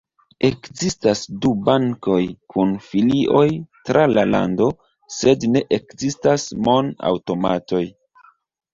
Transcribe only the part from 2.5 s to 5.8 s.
kun filioj tra la lando sed ne